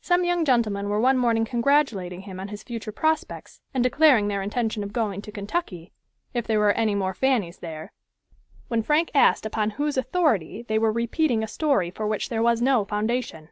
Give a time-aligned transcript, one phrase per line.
[0.00, 4.40] Some young gentlemen were one morning congratulating him on his future prospects, and declaring their
[4.40, 5.90] intention of going to Kentucky,
[6.32, 7.92] if there were any more Fannys there,
[8.68, 12.62] when Frank asked upon whose authority they were repeating a story for which there was
[12.62, 13.48] no foundation.